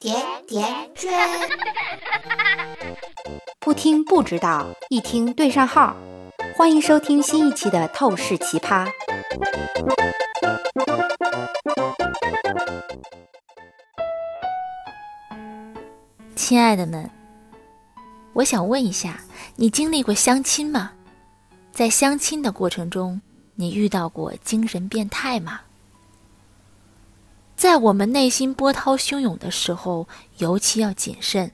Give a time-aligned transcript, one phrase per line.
[0.00, 0.14] 甜
[0.46, 1.10] 甜圈，
[3.58, 5.96] 不听不知道，一听对上号。
[6.56, 8.86] 欢迎收听新一期的《透视奇葩》。
[16.36, 17.10] 亲爱的们，
[18.34, 19.20] 我想问一下，
[19.56, 20.92] 你经历过相亲吗？
[21.72, 23.20] 在相亲的过程中，
[23.56, 25.62] 你遇到过精神变态吗？
[27.58, 30.06] 在我们内心波涛汹涌的时候，
[30.36, 31.50] 尤其要谨慎。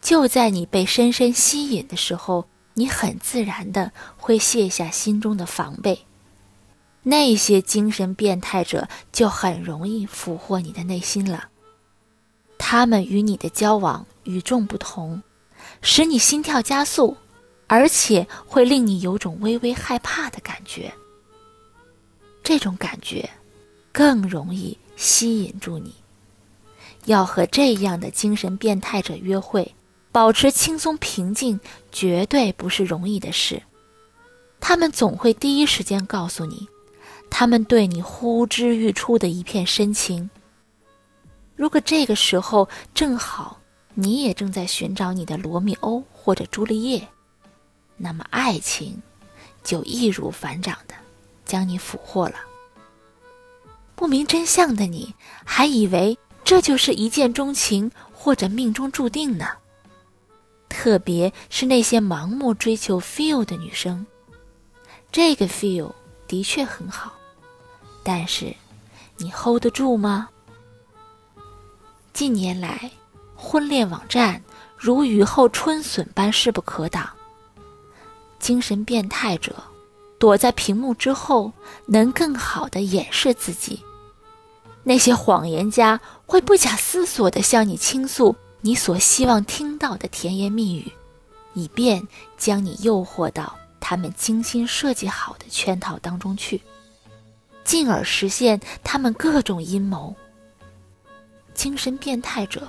[0.00, 6.06] 就在你被深深吸引的时候，你很自然的会卸下心中的防备。
[7.02, 11.50] 那些精神变态者就很容易俘获你的内心了。
[12.56, 15.22] 他们与你的交往与众不同，
[15.82, 17.14] 使你心跳加速，
[17.66, 20.90] 而且会令你有种微微害怕的感觉。
[22.42, 23.28] 这种感觉
[23.92, 24.78] 更容易。
[24.96, 25.94] 吸引住你，
[27.06, 29.74] 要和这样的精神变态者约会，
[30.12, 31.58] 保持轻松平静，
[31.90, 33.62] 绝对不是容易的事。
[34.60, 36.66] 他们总会第一时间告诉你，
[37.28, 40.30] 他们对你呼之欲出的一片深情。
[41.56, 43.60] 如果这个时候正好
[43.94, 47.06] 你也正在寻找你的罗密欧或者朱丽叶，
[47.96, 49.00] 那么爱情
[49.62, 50.94] 就易如反掌的
[51.44, 52.34] 将你俘获了。
[54.04, 55.14] 不明真相的你，
[55.46, 59.46] 还以为这就是一见钟情或者命中注定呢。
[60.68, 64.04] 特别是那些盲目追求 feel 的女生，
[65.10, 65.90] 这个 feel
[66.28, 67.14] 的确很好，
[68.02, 68.54] 但是
[69.16, 70.28] 你 hold 得住吗？
[72.12, 72.90] 近年来，
[73.34, 74.42] 婚恋网站
[74.76, 77.08] 如雨后春笋般势不可挡，
[78.38, 79.54] 精神变态者。
[80.18, 81.50] 躲在屏幕之后，
[81.86, 83.82] 能更好的掩饰自己。
[84.84, 90.92] 那些谎言家会不假思索地向你倾诉你所希望听到的甜言蜜语，
[91.54, 96.60] 以便将你诱惑到他们精心设计好的圈套当中去，
[97.64, 100.14] 进而实现他们各种阴谋。
[101.54, 102.68] 精神变态者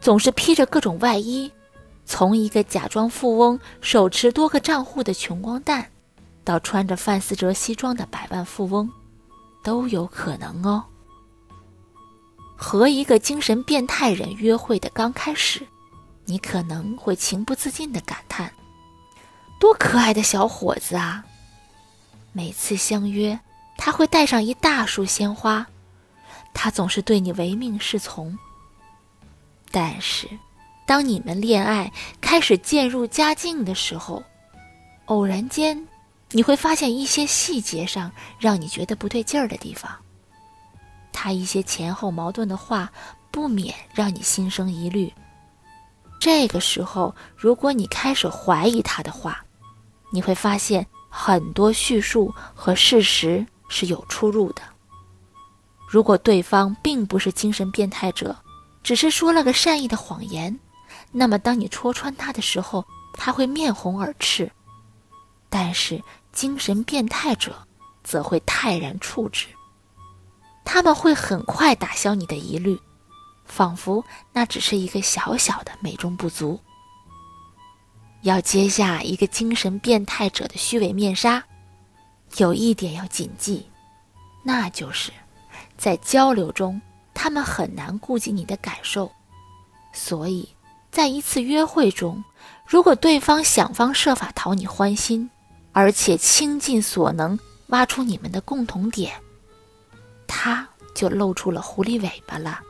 [0.00, 1.50] 总是披着各种外衣，
[2.04, 5.90] 从一个假装富翁、手持多个账户的穷光蛋。
[6.44, 8.88] 到穿着范思哲西装的百万富翁，
[9.64, 10.84] 都有可能哦。
[12.56, 15.66] 和一个精神变态人约会的刚开始，
[16.24, 18.50] 你可能会情不自禁的感叹
[19.60, 21.24] ：“多可爱的小伙子啊！”
[22.32, 23.38] 每次相约，
[23.76, 25.66] 他会带上一大束鲜花，
[26.54, 28.36] 他总是对你唯命是从。
[29.70, 30.28] 但是，
[30.86, 34.22] 当你们恋爱开始渐入佳境的时候，
[35.06, 35.86] 偶然间。
[36.32, 39.96] 你会发现一些细节上让你觉得不对劲儿的地方。
[41.16, 42.92] 他一些前后矛盾的话，
[43.30, 45.10] 不免让你心生疑虑。
[46.20, 49.42] 这个时候，如果你开始怀疑他的话，
[50.12, 54.62] 你会发现很多叙述和事实是有出入的。
[55.88, 58.36] 如果对方并不是精神变态者，
[58.82, 60.58] 只是说了个善意的谎言，
[61.12, 62.84] 那么当你戳穿他的时候，
[63.14, 64.50] 他会面红耳赤。
[65.48, 66.02] 但是
[66.32, 67.56] 精神变态者
[68.04, 69.46] 则会泰然处之，
[70.66, 72.78] 他们会很快打消你的疑虑，
[73.46, 74.04] 仿佛
[74.34, 76.60] 那只是一个小小的美中不足。
[78.22, 81.42] 要揭下一个精神变态者的虚伪面纱，
[82.36, 83.66] 有一点要谨记，
[84.42, 85.10] 那就是
[85.78, 86.78] 在交流中
[87.14, 89.10] 他们很难顾及你的感受，
[89.94, 90.46] 所以
[90.90, 92.22] 在一次约会中，
[92.66, 95.30] 如果对方想方设法讨你欢心。
[95.78, 99.12] 而且倾尽所能挖出你们的共同点，
[100.38, 102.60] 他就露出了狐狸尾巴了。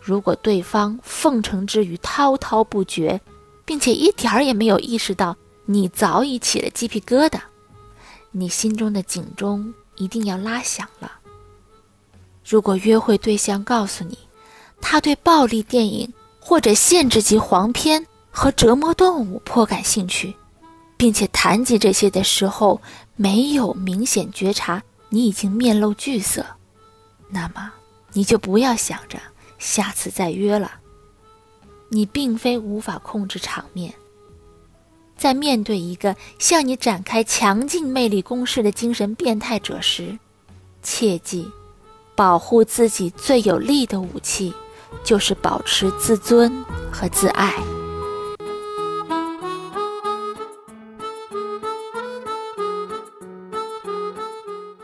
[0.00, 3.20] 如果对方奉承之余滔滔不绝，
[3.64, 5.36] 并且一点儿也没有意识到
[5.66, 7.40] 你早已起了鸡皮疙瘩，
[8.30, 11.10] 你心中的警钟一定要拉响了。
[12.44, 14.16] 如果约会对象告诉你，
[14.80, 20.36] 他对暴力电影或者限制级黄片和折磨动物颇感兴趣。
[20.96, 22.80] 并且谈及这些的时候，
[23.16, 26.46] 没有明显觉察你已经面露惧色，
[27.34, 27.72] 那么
[28.12, 29.18] 你就不要想着
[29.58, 30.70] 下次再约了。
[31.88, 33.94] 你并非无法控制场面，
[35.16, 40.18] 在面对一个向你展开强劲魅力攻势的精神变态者时，
[40.82, 41.50] 切记，
[42.14, 44.54] 保护自己最有力的武器，
[45.02, 47.54] 就是保持自尊和自爱。